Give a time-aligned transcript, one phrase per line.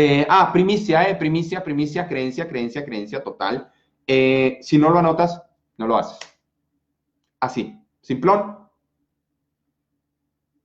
[0.00, 3.68] Eh, ah, primicia, eh, primicia, primicia, creencia, creencia, creencia total.
[4.06, 5.42] Eh, si no lo anotas,
[5.76, 6.20] no lo haces.
[7.40, 8.58] Así, simplón,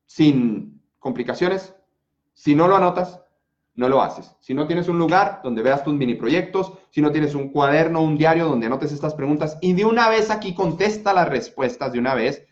[0.05, 1.73] sin complicaciones.
[2.35, 3.23] Si no lo anotas,
[3.73, 4.35] no lo haces.
[4.39, 8.03] Si no tienes un lugar donde veas tus mini proyectos, si no tienes un cuaderno,
[8.03, 11.97] un diario donde anotes estas preguntas y de una vez aquí contesta las respuestas de
[11.97, 12.45] una vez,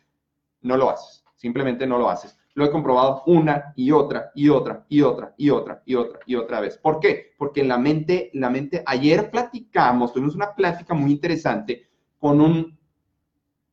[0.61, 1.23] no lo haces.
[1.35, 2.40] Simplemente no lo haces.
[2.53, 6.35] Lo he comprobado una y otra y otra y otra y otra y otra y
[6.35, 6.77] otra vez.
[6.77, 7.33] ¿Por qué?
[7.37, 11.87] Porque en la mente, la mente, ayer platicamos, tuvimos una plática muy interesante
[12.19, 12.77] con un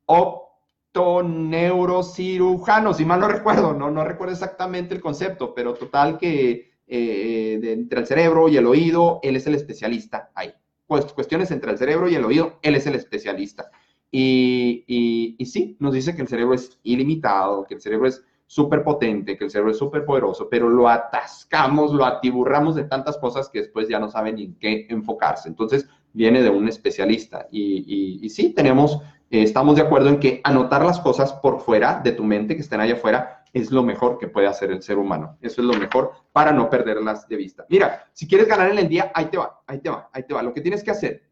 [0.06, 7.60] optoneurocirujano, si mal no recuerdo, no, no recuerdo exactamente el concepto, pero total que eh,
[7.62, 10.52] entre el cerebro y el oído, él es el especialista ahí.
[10.86, 13.70] Cuestiones entre el cerebro y el oído, él es el especialista.
[14.10, 18.24] Y, y, y sí, nos dice que el cerebro es ilimitado, que el cerebro es
[18.48, 23.18] súper potente, que el cerebro es súper poderoso, pero lo atascamos, lo atiburramos de tantas
[23.18, 25.50] cosas que después ya no saben en qué enfocarse.
[25.50, 27.46] Entonces, viene de un especialista.
[27.52, 32.00] Y, y sí, tenemos, eh, estamos de acuerdo en que anotar las cosas por fuera
[32.02, 34.96] de tu mente, que estén allá afuera, es lo mejor que puede hacer el ser
[34.96, 35.36] humano.
[35.42, 37.66] Eso es lo mejor para no perderlas de vista.
[37.68, 40.32] Mira, si quieres ganar en el día, ahí te va, ahí te va, ahí te
[40.32, 40.42] va.
[40.42, 41.22] Lo que tienes que hacer,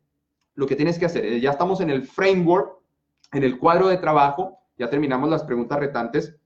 [0.55, 2.77] lo que tienes que hacer, eh, ya estamos en el framework,
[3.33, 6.37] en el cuadro de trabajo, ya terminamos las preguntas retantes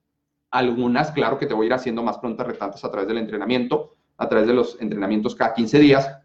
[0.50, 3.96] algunas, claro que te voy a ir haciendo más preguntas retantes a través del entrenamiento,
[4.16, 6.18] a través de los entrenamientos cada 15 días,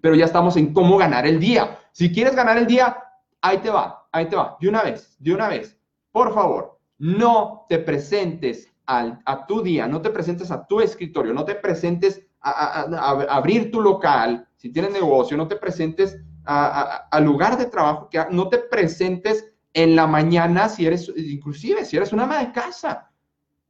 [0.00, 1.78] pero ya estamos en cómo ganar el día.
[1.92, 2.96] Si quieres ganar el día,
[3.40, 5.78] ahí te va, ahí te va, de una vez, de una vez.
[6.10, 11.44] Por favor, no te presentes a tu día, no te presentes a tu escritorio, no
[11.44, 12.82] te presentes a,
[13.28, 18.58] abrir tu local, si tienes negocio, no te presentes al lugar de trabajo, no te
[18.58, 23.10] presentes en la mañana si eres, inclusive si eres una ama de casa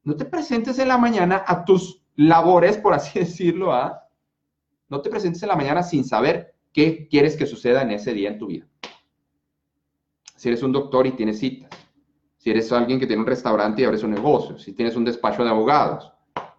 [0.07, 4.05] no te presentes en la mañana a tus labores, por así decirlo, ¿ah?
[4.89, 8.31] No te presentes en la mañana sin saber qué quieres que suceda en ese día
[8.31, 8.69] en tu vida.
[10.37, 11.71] Si eres un doctor y tienes citas,
[12.36, 15.42] si eres alguien que tiene un restaurante y abres un negocio, si tienes un despacho
[15.42, 16.13] de abogados,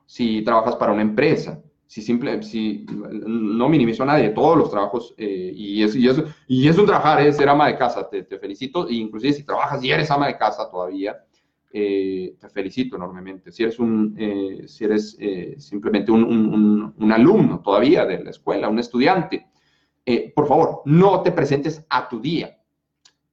[0.06, 5.16] si trabajas para una empresa, si simple, si no minimizo a nadie, todos los trabajos,
[5.18, 8.24] eh, y, es, y, es, y, es, un trabajar, es ser ama de casa, te,
[8.24, 11.16] te felicito, e inclusive si trabajas y eres ama de casa todavía,
[11.70, 13.52] eh, te felicito enormemente.
[13.52, 18.80] Si eres, un, eh, si eres eh, simplemente un, alumno todavía de la escuela, un
[18.80, 19.48] estudiante,
[20.34, 22.58] por favor, no te presentes a tu día.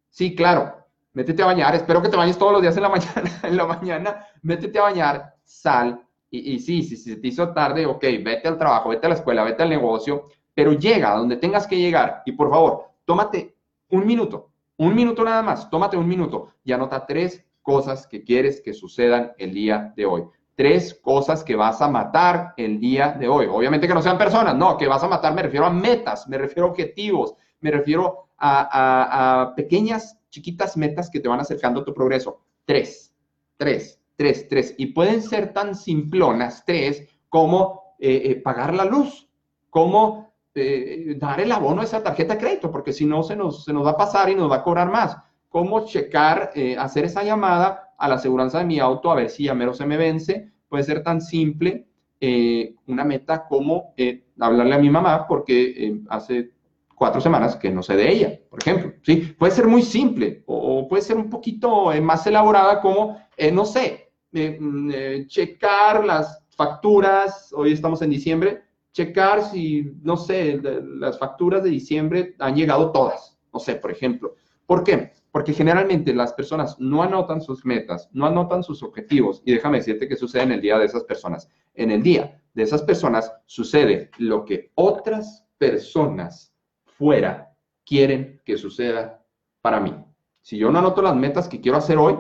[0.09, 0.75] Sí, claro,
[1.13, 3.67] métete a bañar, espero que te bañes todos los días en la mañana, en la
[3.67, 8.89] mañana, métete a bañar, sal, y, sí, si te hizo tarde, ok, vete al trabajo,
[8.89, 12.33] vete a la escuela, vete al negocio, pero llega a donde tengas que llegar y
[12.33, 13.57] por favor, tómate
[13.91, 18.61] un minuto, un minuto nada más, tómate un minuto y anota tres cosas que quieres
[18.61, 20.25] que sucedan el día de hoy.
[20.55, 23.47] Tres cosas que vas a matar el día de hoy.
[23.51, 26.39] Obviamente que no sean personas, no, que vas a matar me refiero a metas, me
[26.39, 31.95] refiero a objetivos, me refiero a, pequeñas, chiquitas metas que te van acercando a tu
[31.95, 32.43] progreso.
[32.67, 33.15] Tres,
[33.57, 34.75] tres, tres, tres.
[34.77, 39.27] Y pueden ser tan simplonas, tres, como eh, eh, pagar la luz,
[39.71, 43.65] como eh, dar el abono a esa tarjeta de crédito, porque si no se nos,
[43.65, 45.17] se nos va a pasar y nos va a cobrar más
[45.55, 49.45] cómo checar, eh, hacer esa llamada a la aseguranza de mi auto a ver si
[49.45, 50.51] ya mero se me vence.
[50.69, 51.87] Puede ser tan simple
[52.19, 56.51] eh, una meta como eh, hablarle a mi mamá porque hace
[56.97, 58.95] cuatro semanas que no sé de ella, por ejemplo.
[59.03, 59.33] ¿sí?
[59.39, 63.17] Puede ser muy simple o, puede ser un poquito más elaborada como,
[63.53, 70.61] no sé, mm, checar las facturas, hoy estamos en diciembre, checar si, no sé,
[70.99, 74.35] las facturas de diciembre han llegado todas, no sé, por ejemplo.
[74.67, 75.13] ¿Por qué?
[75.31, 79.43] Porque generalmente las personas no anotan sus metas, no anotan sus objetivos.
[79.45, 81.49] Y déjame decirte qué sucede en el día de esas personas.
[81.75, 86.55] En el día de esas personas sucede lo que otras personas
[86.85, 87.55] fuera
[87.85, 89.25] quieren que suceda
[89.61, 89.95] para mí.
[90.41, 92.17] Si yo no anoto las metas que quiero hacer hoy,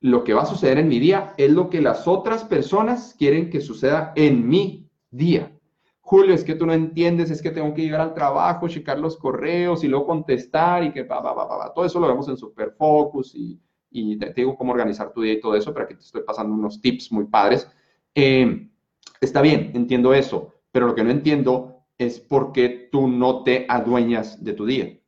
[0.00, 3.50] lo que va a suceder en mi día es lo que las otras personas quieren
[3.50, 5.52] que suceda en mi día.
[6.10, 9.16] Julio, es que tú no entiendes, es que tengo que llegar al trabajo, checar los
[9.16, 11.72] correos y luego contestar y que va, va, va, va.
[11.72, 13.60] Todo eso lo vemos en Superfocus y,
[13.92, 16.52] y te, digo cómo organizar tu día y todo eso, pero aquí te estoy pasando
[16.52, 17.70] unos tips muy padres.
[18.12, 18.68] Eh,
[19.20, 23.66] está bien, entiendo eso, pero lo que no entiendo es por qué tú no te
[23.68, 24.98] adueñas de tu día.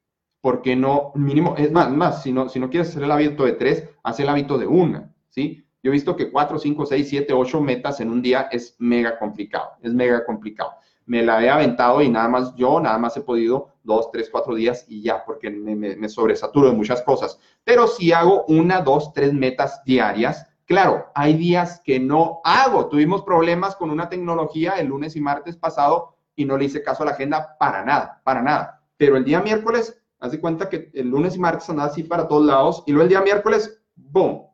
[0.41, 3.45] ¿Por qué no, mínimo, es más, más, si no, si no quieres hacer el hábito
[3.45, 5.67] de tres, haz el hábito de una, ¿sí?
[5.83, 9.19] Yo he visto que cuatro, cinco, seis, siete, ocho metas en un día es mega
[9.19, 10.75] complicado, es mega complicado
[11.07, 14.55] me la he aventado y nada más yo, nada más he podido dos, tres, cuatro
[14.55, 17.39] días y ya, porque me, sobresaturo de muchas cosas.
[17.65, 22.89] Pero si hago una, dos, tres metas diarias, claro, hay días que no hago.
[22.89, 27.03] Tuvimos problemas con una tecnología el lunes y martes pasado y no le hice caso
[27.03, 28.83] a la agenda para nada, para nada.
[28.97, 32.29] Pero el día miércoles, haz de cuenta que el lunes y martes andaba así para
[32.29, 34.47] todos lados y luego el día miércoles, ¡boom!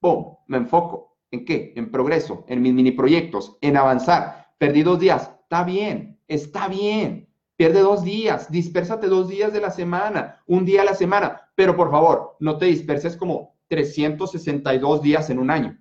[0.00, 0.36] ¡Boom!
[0.46, 1.08] Me enfoco.
[1.30, 1.74] ¿En qué?
[1.76, 4.47] En progreso, en mis mini proyectos, en avanzar.
[4.58, 5.30] Perdí dos días.
[5.42, 7.28] Está bien, está bien.
[7.56, 11.74] Pierde dos días, dispersate dos días de la semana, un día a la semana, pero
[11.74, 15.76] por favor, no te disperses como 362 días en un año.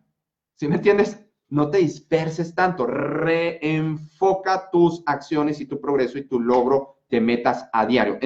[0.56, 1.24] ¿Sí me entiendes?
[1.50, 7.69] No te disperses tanto, reenfoca tus acciones y tu progreso y tu logro de metas
[7.71, 8.15] a diario.